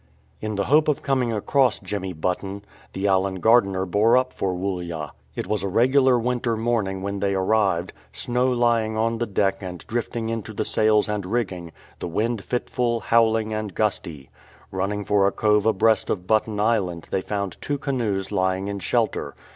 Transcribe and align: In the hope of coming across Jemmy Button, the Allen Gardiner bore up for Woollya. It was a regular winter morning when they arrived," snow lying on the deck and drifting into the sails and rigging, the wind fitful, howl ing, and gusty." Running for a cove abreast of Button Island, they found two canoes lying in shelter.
In 0.41 0.55
the 0.55 0.63
hope 0.63 0.87
of 0.87 1.03
coming 1.03 1.31
across 1.31 1.77
Jemmy 1.77 2.11
Button, 2.11 2.63
the 2.93 3.05
Allen 3.07 3.35
Gardiner 3.35 3.85
bore 3.85 4.17
up 4.17 4.33
for 4.33 4.55
Woollya. 4.55 5.11
It 5.35 5.45
was 5.45 5.61
a 5.61 5.67
regular 5.67 6.17
winter 6.17 6.57
morning 6.57 7.03
when 7.03 7.19
they 7.19 7.35
arrived," 7.35 7.93
snow 8.11 8.51
lying 8.51 8.97
on 8.97 9.19
the 9.19 9.27
deck 9.27 9.61
and 9.61 9.85
drifting 9.85 10.29
into 10.29 10.53
the 10.53 10.65
sails 10.65 11.07
and 11.07 11.27
rigging, 11.27 11.71
the 11.99 12.07
wind 12.07 12.43
fitful, 12.43 12.99
howl 12.99 13.35
ing, 13.37 13.53
and 13.53 13.75
gusty." 13.75 14.31
Running 14.71 15.05
for 15.05 15.27
a 15.27 15.31
cove 15.31 15.67
abreast 15.67 16.09
of 16.09 16.25
Button 16.25 16.59
Island, 16.59 17.07
they 17.11 17.21
found 17.21 17.57
two 17.61 17.77
canoes 17.77 18.31
lying 18.31 18.67
in 18.69 18.79
shelter. 18.79 19.35